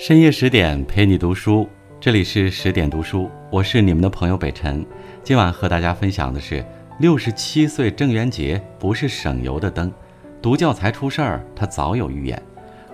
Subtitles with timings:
[0.00, 4.86] 深夜十点陪你读书，这里是十点读书，我是你们的朋友北辰。
[5.24, 6.64] 今晚和大家分享的是
[7.00, 9.92] 六十七岁郑渊洁不是省油的灯，
[10.40, 12.40] 读教材出事儿，他早有预言。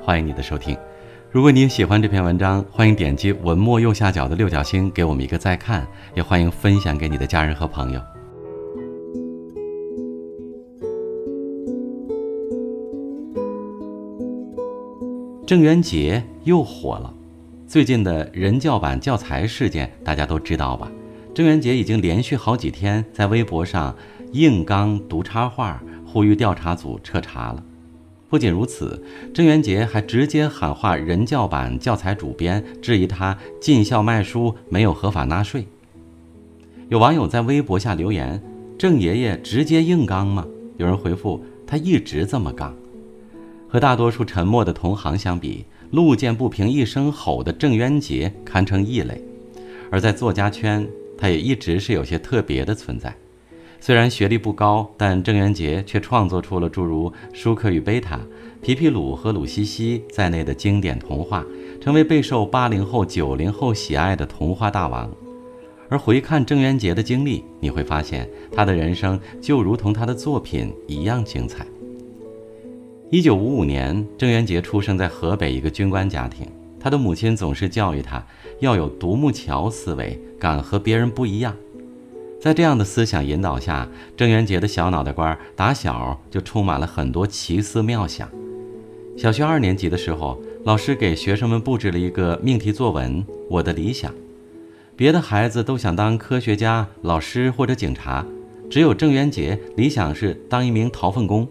[0.00, 0.74] 欢迎你的收听。
[1.30, 8.00] 如果你喜欢这篇文章，欢迎点击文末右下角的六角星给我们一个再看，也欢迎分享给你的家人和朋友。
[15.46, 17.12] 郑渊洁又火了，
[17.66, 20.90] 最近的人教版教材事件大家都知道吧？
[21.34, 23.96] 郑渊洁已经连续好几天在微博上
[24.32, 27.64] 硬刚读插画，呼吁调查组彻查了。
[28.28, 35.66] 不仅如此，郑渊洁还直接喊话人教版教材主编，质疑他进校卖书没有合法纳税。
[36.90, 38.42] 有网友在微博下留言
[38.76, 42.74] ：“郑爷爷直接硬刚吗？”有人回复：“他一直这么刚。”
[43.66, 49.22] 和大多数沉默的同行相比，路见不平一声吼的郑渊洁堪称异类。
[49.90, 53.14] 而在作家圈，他也一直是有些特别的存在。
[53.80, 58.16] 虽然学历不高，但郑渊洁却创作出了诸如《舒克与贝塔》
[58.62, 61.44] 《皮皮鲁和鲁西西》在内的经典童话，
[61.80, 65.10] 成为备受八零后、九零后喜爱的童话大王。
[65.90, 71.66] 而回看郑渊洁的经历，你会发现他的人生就如同他的作品一样精彩。
[73.10, 76.46] 一九五五年，郑渊洁出生在河北一个军官家庭。
[76.80, 78.24] 他的母亲总是教育他
[78.60, 81.54] 要有独木桥思维，敢和别人不一样。
[82.40, 88.28] 在这样的思想引导下，郑渊洁的小脑袋瓜打小就充满了很多奇思妙想。
[89.16, 94.12] 小学二年级的时候，老师给学生们布置了一个命题作文：“我的理想。”
[94.96, 98.26] 别的孩子都想当科学家、老师或者警察，
[98.70, 101.46] 只有郑渊洁理想是当一名掏粪工。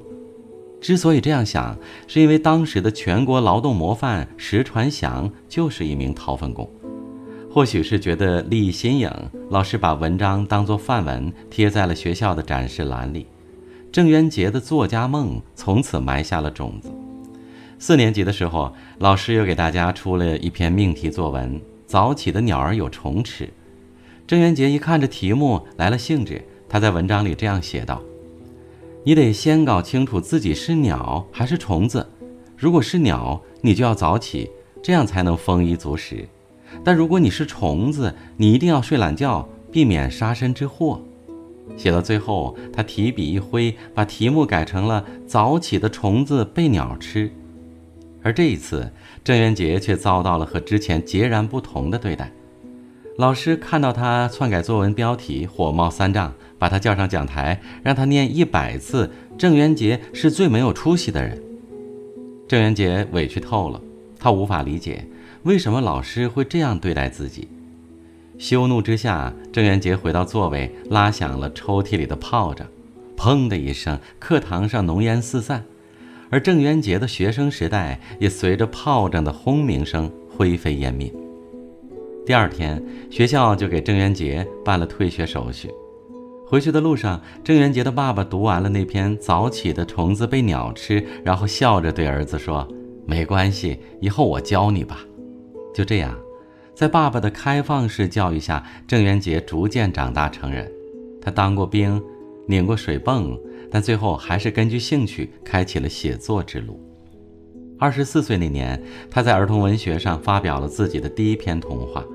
[0.84, 6.70] 之所以这样想，是因为当时的全国劳动模范石传祥就是一名掏粪工。
[7.50, 9.10] 或许是觉得立意新颖，
[9.50, 13.28] 老师把文章当作范文贴在了学校的展示栏里。
[13.94, 16.92] 郑渊洁的作家梦从此埋下了种子。
[17.80, 23.50] 四年级的时候，老师又给大家出了一篇命题作文：“早起的鸟儿有虫吃。”
[24.28, 28.02] 郑渊洁一看这题目来了兴致，他在文章里这样写道。
[29.06, 32.08] 你得先搞清楚自己是鸟还是虫子。
[32.56, 34.50] 如果是鸟，你就要早起，
[34.82, 36.26] 这样才能丰衣足食；
[36.86, 41.02] 但如果你是虫子，你一定要睡懒觉，避免杀身之祸。
[41.76, 47.30] 写到最后，他提笔一挥，把题目改成了“早起的虫子被鸟吃”。
[48.24, 48.90] 而这一次，
[49.22, 52.32] 郑渊洁却遭到了和之前截然不同的对待。
[53.18, 56.34] 老师看到他篡改作文标题，火冒三丈。
[56.64, 59.12] 把他叫上讲台，让他念一百次。
[59.38, 61.38] 郑渊洁是最没有出息的人。
[62.48, 63.82] 郑渊洁委屈透了，
[64.18, 65.06] 他无法理解
[65.44, 67.50] 为什么老师会这样对待自己。
[68.38, 72.66] 羞怒之下，郑渊洁回到座位，拉响了抽屉里的炮仗，
[73.18, 75.66] 砰的一声，课堂上浓烟四散，
[76.30, 81.12] 而郑渊洁的学生时代也随着炮仗的轰鸣声灰飞烟灭。
[82.26, 82.82] 第二天，
[83.12, 85.70] 学校就给郑渊洁办了退学手续。
[86.54, 92.68] 回去的路上，郑渊洁的爸爸读完了那篇《早起的虫子被鸟吃》，然后笑着对儿子说
[93.08, 95.00] ：“没关系，以后我教你吧。”
[95.74, 96.16] 就这样，
[96.76, 100.72] 在爸爸的开放式教育下，郑渊洁逐渐长大成人。
[101.20, 102.00] 他当过兵，
[102.48, 103.36] 拧过水泵，
[103.72, 106.80] 但最后还是根据兴趣开启了写作之路。
[107.80, 112.06] 二十四岁那年，他在儿童文学上发表了自己的第一篇童话。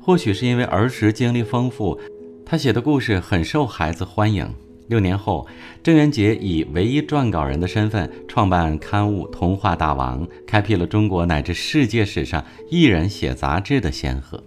[0.00, 2.00] 或许是因为儿时经历丰富。
[2.48, 4.48] 他写的故事很受孩子欢迎。
[4.86, 5.48] 六年后，
[5.82, 14.40] 郑渊洁以唯一撰稿人的身份创办刊物《童话大王》，开辟了中国乃至世界史上一人写杂志的先河。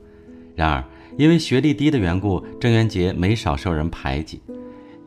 [0.56, 0.82] 然而，
[1.18, 4.42] 因为学历低的缘故，郑渊洁没少受人排挤。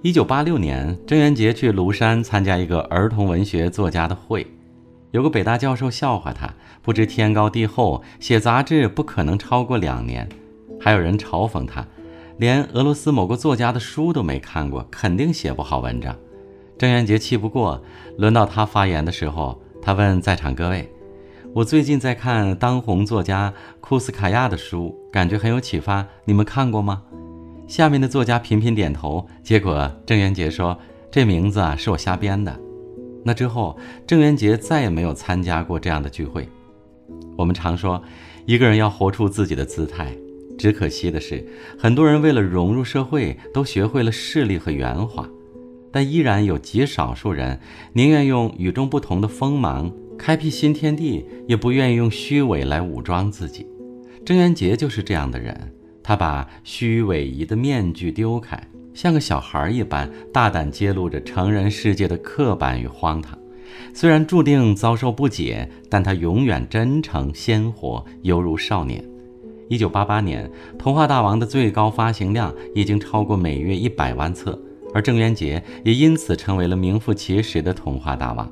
[0.03, 4.47] 一九八六年，郑渊洁去庐山参加一个儿童文学作家的会，
[5.13, 6.53] 有个北大教授笑话他
[6.83, 10.29] 不知天高地厚，写杂志不可能超过两年。
[10.79, 11.83] 还有人嘲讽他。
[12.39, 16.17] 连俄罗斯某个作家的书都没看过，肯定写不好文章。
[16.79, 17.81] 郑渊洁气不过，
[18.19, 20.91] 轮到他发言的时候，他问在场各位
[21.55, 27.03] ：“我最近在看当红作家库斯卡亚的书，感觉很有启发，你们看过吗？”
[27.69, 29.27] 下面的作家频频点头。
[29.43, 30.77] 结果郑渊洁说
[31.11, 32.59] ：“这名字啊，是我瞎编的。”
[33.25, 36.49] 那之后，郑渊洁再也没有参加过这样的聚会。
[37.37, 38.03] 我们常说，
[38.45, 40.13] 一个人要活出自己的姿态。
[40.63, 41.45] 只可惜的是，
[41.77, 45.29] 很多人为了融入社会，都学会了势利和圆滑，
[45.91, 47.59] 但依然有极少数人
[47.95, 53.67] 宁愿用与众不同的锋芒开辟新天地，也不愿意用虚伪来武装自己。
[54.25, 58.57] 郑渊洁就是这样的人，他把虚伪仪的面具丢开，
[58.95, 63.37] 像个小孩一般大胆揭露着成人世界的刻板与荒唐。
[63.93, 69.05] 虽然注定遭受不解，但他永远真诚鲜活，犹如少年。
[69.69, 74.59] 一九八八年，《童话大王》的最高发行量已经超过每月一百万册，
[74.95, 78.51] 而郑渊洁也因此成为了名副其实的童话大王。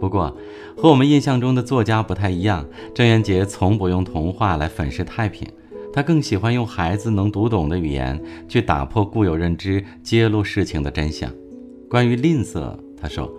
[0.00, 0.36] 不过，
[0.76, 2.64] 和我们印象中的作家不太一样，
[2.94, 5.46] 郑渊洁从不用童话来粉饰太平，
[5.92, 11.30] 他更喜欢用孩子能读懂的语言去打破固有认知，揭露事情的真相。
[11.88, 13.30] 关于吝啬，他说。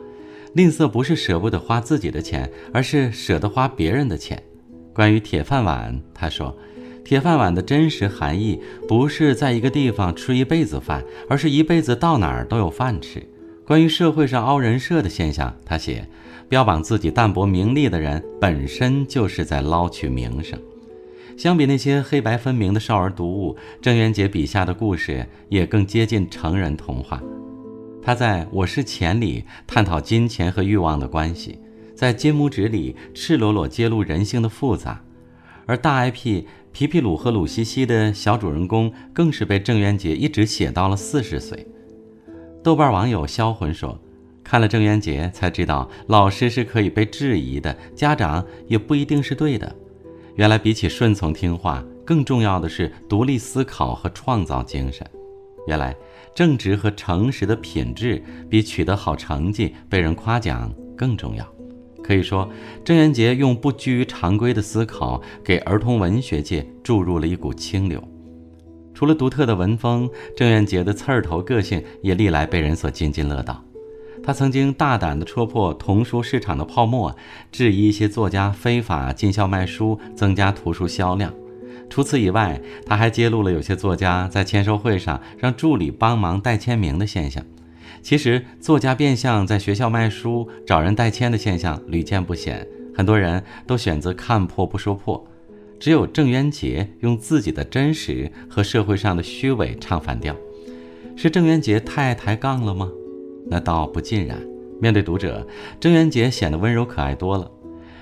[0.53, 4.37] 吝啬不是舍不得花自己的钱，而是舍得花别人的钱。
[4.93, 6.53] 关于铁饭碗，他说，
[7.03, 13.21] 铁饭碗的真实含义不是在一个地方吃一辈子饭，而是一辈子到哪儿都有饭吃。
[13.65, 16.07] 关于社会上凹人设的现象，他写，
[16.47, 20.59] 标榜自己淡泊名利的人本身就是在捞取名声。
[21.37, 27.21] 相比那些黑白分明的少儿读物，郑渊洁笔下的故事也更接近成人童话。
[28.03, 31.57] 他在我是钱里探讨金钱和欲望的关系，
[31.95, 35.01] 在金拇指里赤裸裸揭露人性的复杂，
[35.65, 41.65] 而大 IP 皮皮鲁和鲁西西的小主人公更是被郑渊洁一直写到了四十岁。
[42.63, 43.99] 豆瓣网友销魂说
[44.43, 49.75] ：“看了郑渊洁才知道，老师是可以被质疑的，家长也不一定是对的。
[50.35, 55.05] 原来比起顺从听话，更重要的是独立思考和创造精神。
[55.67, 55.95] 原来。”
[56.33, 61.45] 正直和诚实的品质比取得好成绩、被人夸奖更重要。
[62.03, 62.49] 可以说，
[62.83, 68.03] 郑渊洁用不拘于常规的思考，给儿童文学界注入了一股清流。
[68.93, 73.63] 除了独特的文风，郑渊洁的刺儿头个性也历来被人所津津乐道。
[74.23, 77.15] 他曾经大胆地戳破童书市场的泡沫，
[77.51, 81.33] 质疑一些作家非法进校卖书，增加图书销量。
[81.89, 87.43] 除此以外，他还揭露了有些作家在签售会上让助理帮忙代签名的现象。
[88.01, 95.23] 其实，作家变相在学校卖书、找人代签的现象屡见不鲜，很多人都选择看破不说破。
[95.79, 100.35] 只有郑渊洁用自己的真实和社会上的虚伪唱反调。
[101.15, 102.89] 是郑渊洁太爱抬杠了吗？
[103.47, 104.37] 那倒不尽然。
[104.79, 105.45] 面对读者，
[105.79, 107.49] 郑渊洁显得温柔可爱多了。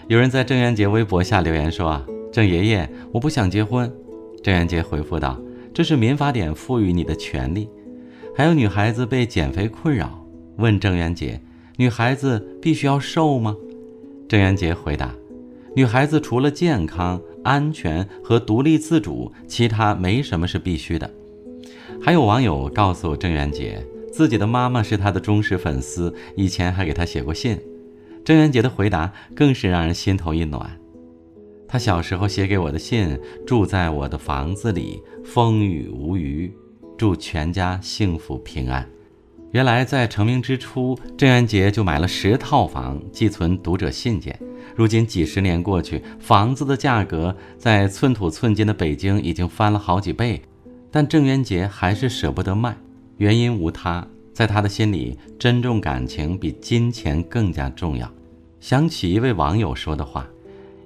[0.07, 2.05] 有人在郑渊洁微博下留言说啊。
[2.31, 3.91] 郑爷爷，我不想结婚。
[4.43, 5.41] 郑渊洁回复道
[5.73, 7.67] ：“这是民法典赋予你的权利。”
[8.35, 10.25] 还有女孩子被减肥困扰，
[10.57, 11.41] 问郑渊洁
[11.77, 13.55] ：“女孩子必须要瘦吗？”
[14.29, 15.13] 郑渊洁回答
[15.75, 21.09] ：“女孩子除了健康、安全和独立自主，其他没什么是必须的。”
[22.01, 27.59] 还有网友告诉郑渊洁，自己的妈妈是他的忠实粉丝，以前还给他写过信。
[28.23, 30.69] 郑渊洁的回答更是让人心头一暖。
[31.67, 36.51] 他小时候写给我的信，住在我的房子里，风雨无虞，
[36.99, 38.85] 祝全家幸福平安。
[39.51, 44.37] 原来在成名之初，郑渊洁就买了十套房，寄存读者信件。
[44.75, 50.41] 如今几十年过去，房子的价格在寸土寸金的北京已经翻了好几倍，
[50.91, 52.75] 但郑渊洁还是舍不得卖。
[53.15, 58.11] 原因无他，在他的心里，珍重感情比金钱更加重要。
[58.59, 60.27] 想起一位网友说的话。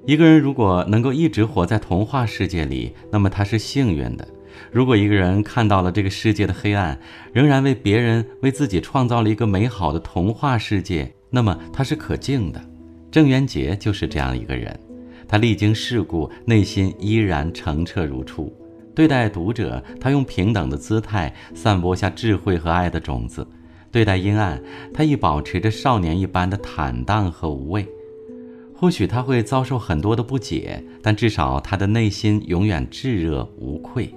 [0.05, 4.25] 一个人如果能够一直活在童话世界里，那么他是幸运的；
[4.71, 6.99] 如果一个人看到了这个世界的黑暗，
[7.31, 12.61] 仍然为别人、为自己创造了一个美好的童话世界，那么他是可敬的。
[13.11, 14.79] 郑渊洁就是这样一个人，
[15.27, 18.51] 他历经世故，内心依然澄澈如初。
[18.95, 23.43] 对待读者，他用平等的姿态散播下智慧和爱的种子；
[23.91, 24.61] 对待阴暗，
[24.93, 27.87] 他亦保持着少年一般的坦荡和无畏。
[28.75, 34.13] 或许他会遭受很多的不解，但至少他的内心永远炙热无愧。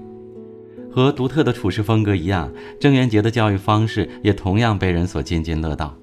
[0.96, 2.50] 和独特的处事风格一样，
[2.80, 5.94] 郑渊洁的教育方式也同样被人所津津乐道。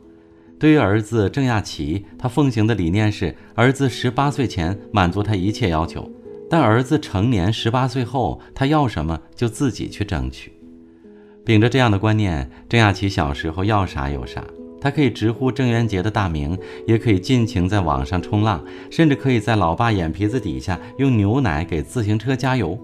[0.59, 6.07] 对于儿子郑亚奇，他奉行的理念是：儿子十八岁前满足他一切要求，
[6.47, 10.53] 但儿子成年十八岁后，他要什么就自己去争取。
[11.43, 14.43] 秉着这样的观念，郑亚奇小时候要啥有啥。
[14.79, 22.79] 他可以直呼郑渊洁的大名，也可以尽情在网上冲浪，甚至可以在老爸眼皮子底下用牛奶给自行车加油。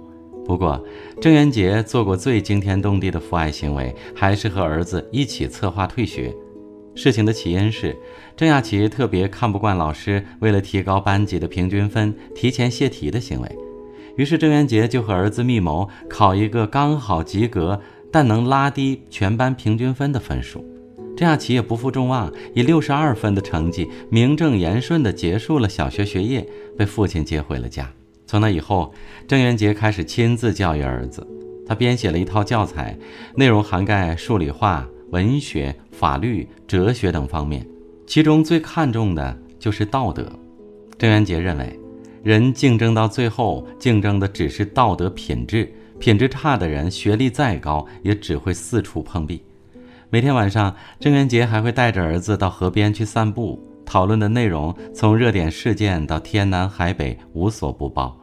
[0.50, 0.84] 不过，
[1.22, 6.36] 郑渊洁做过最惊天动地的父爱行为，还是和儿子一起策划退学。
[6.96, 7.96] 事情的起因是，
[8.36, 13.58] 郑亚奇特别看不惯老师为了提高班级的平均分，提前泄题的行为，
[14.18, 17.80] 于是郑渊洁就和儿子密谋考一个刚好及格，
[18.12, 20.66] 但能拉低全班平均分的分数。
[21.16, 26.44] 郑亚琪也不负众望，以六十二分的成绩，名正言顺地结束了小学学业，
[26.76, 27.94] 被父亲接回了家。
[28.30, 28.94] 从那以后，
[29.28, 31.28] 郑渊洁开始亲自教育儿子。
[31.66, 32.96] 他编写了一套教材，
[33.36, 37.66] 内容涵盖数理化、文学、法律、哲学等方面，
[38.06, 40.32] 其中最看重的就是道德。
[40.96, 41.80] 郑渊洁认为，
[42.22, 45.68] 人竞争到最后，竞争的只是道德品质，
[45.98, 49.42] 品质差的人，学历再高，也只会四处碰壁。
[50.12, 58.16] 每天晚上，郑渊洁还会带着儿子到河边去散步，讨论的内容从热点事件到天南海北，无所不包。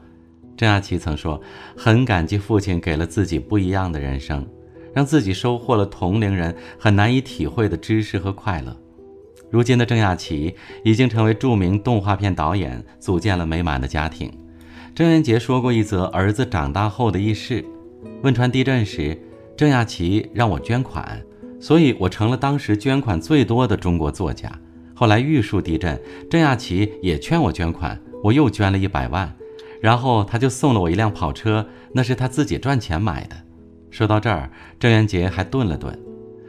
[0.56, 1.40] 郑亚琪曾说
[1.76, 4.46] ：“很感激父亲给了自己不一样的人生，
[4.94, 8.76] 让自己收获了同龄人很难以体会的知识和快乐。”
[9.50, 14.32] 如今的郑亚琪已经成为著名动画片导演，组建了美满的家庭。
[14.94, 17.64] 郑渊洁说过一则儿子长大后的轶事：
[18.22, 19.16] 汶川地震时，
[19.56, 21.22] 郑亚琪让我捐款。
[21.60, 24.50] 所以，我成了当时捐款最多的中国作家。
[24.94, 29.34] 后来玉树地震，郑亚琪也劝我捐款，我又捐了一百万，
[29.80, 33.37] 然后他就送了我一辆跑车，那是他自己赚钱买的。
[33.90, 35.99] 说到这儿，郑渊洁还顿了顿。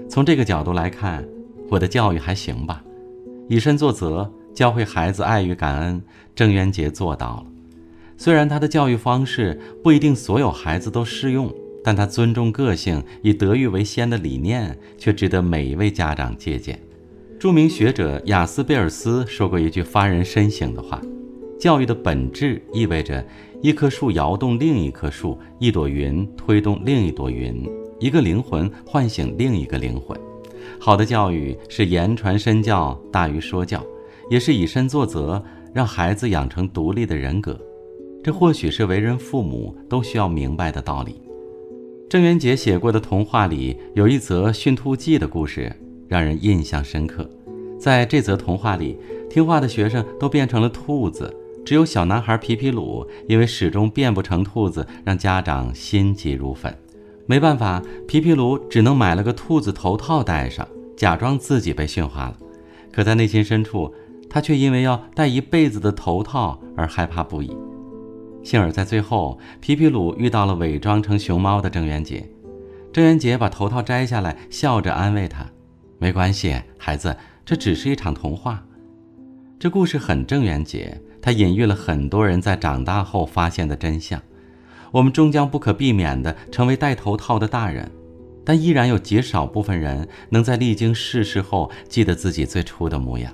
[0.09, 1.27] 从这个角度来看，
[1.69, 2.83] 我的教育还行吧，
[3.47, 6.01] 以身作则，教会孩子爱与感恩，
[6.35, 7.45] 郑渊洁做到了。
[8.17, 11.53] 虽然他的教育方式不一定所有孩子都适用。
[11.83, 16.77] 但他尊重个性、以德育为先的理念，却值得每一位家长借鉴。
[17.39, 21.01] 著名学者雅斯贝尔斯说过一句发人深省的话
[21.59, 23.25] ：“教育的本质意味着
[23.61, 27.67] 一棵树摇动另一棵树，一朵云推动另一朵云，
[27.99, 30.17] 一个灵魂唤醒另一个灵魂。
[30.79, 33.83] 好的教育是言传身教大于说教，
[34.29, 37.59] 也是以身作则，让孩子养成独立的人格。
[38.23, 41.21] 这或许是为人父母都需要明白的道理。”
[42.09, 45.73] 郑渊洁写过的童话里有一则驯兔记的故事，
[46.07, 47.27] 让人印象深刻。
[47.79, 48.97] 在这则童话里，
[49.29, 51.33] 听话的学生都变成了兔子，
[51.67, 56.73] 只有小男孩皮皮鲁因为始终变不成兔子，让家长心急如焚。
[57.25, 62.37] 没办法，皮皮鲁只能买了个兔子头套戴上，假装自己被驯化了。
[62.89, 63.93] 可在内心深处，
[64.29, 67.53] 他却因为要戴一辈子的头套而害怕不已。
[68.45, 72.25] 幸而在最后，皮皮鲁遇到了伪装成熊猫的郑渊洁。
[72.93, 75.45] 郑渊洁把头套摘下来，笑着安慰他
[75.99, 78.63] ：“没关系，孩子，这只是一场童话。”
[79.59, 84.17] 这故事很郑渊洁，它隐喻了很多人在长大后发现的真相：
[84.91, 87.91] 我们终将不可避免地成为戴头套的大人，
[88.45, 93.33] 但依然有极少部分人能在历经世事后记得自己最初的模样。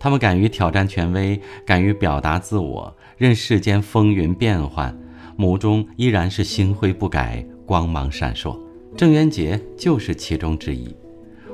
[0.00, 4.92] 他们敢于挑战权威，敢于表达自我，任世间风云变幻，
[5.38, 8.58] 眸中依然是星辉不改，光芒闪烁。
[8.96, 10.92] 郑渊洁就是其中之一。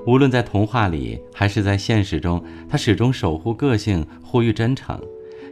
[0.06, 4.98] 无论在童话里还是在现实中，他始终守护个性，呼吁真诚，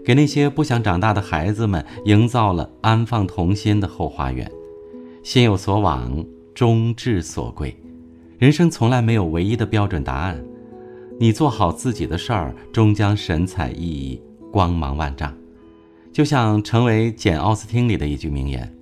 [0.06, 4.48] 给那些不想长大的孩子们营造了安放童心的后花园。
[5.25, 7.76] 心有所往，终至所归。
[8.38, 10.40] 人生从来没有唯一的标准答案。
[11.18, 14.20] 你做好自己的事儿，终将神采奕奕、
[14.52, 15.34] 光芒万丈。
[16.12, 18.72] 就像成为简·奥斯汀里的一句名言：“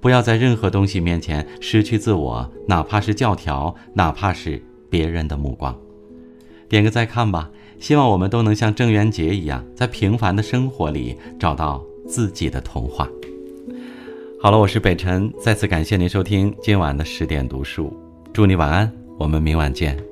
[0.00, 5.76] 不要在任何东西面前失去自我，哪怕是教条，哪怕是别人的目光。”
[6.70, 7.50] 点个再看吧。
[7.78, 13.08] 希望我们都能像郑渊洁一样，在平凡的生活里找到自己的童话。
[14.40, 17.92] 好了，我是北辰，再次感谢您收听今晚的十点读书，
[18.32, 20.07] 祝你晚安，我们明晚见。